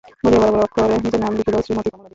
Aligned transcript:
–বলিয়া 0.23 0.39
বড়ো 0.43 0.49
বড়ো 0.53 0.65
অক্ষরে 0.67 0.95
নিজের 1.03 1.21
নাম 1.23 1.31
লিখিল–শ্রীমতী 1.39 1.89
কমলা 1.91 2.01
দেবী। 2.03 2.09